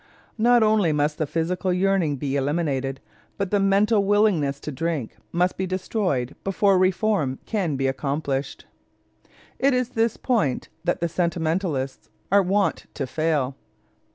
[0.39, 2.99] Not only must the physical yearning be eliminated,
[3.37, 8.65] but the mental willingness to drink must be destroyed before reform can be accomplished.
[9.59, 13.55] It is at this point that the sentimentalists are wont to fail.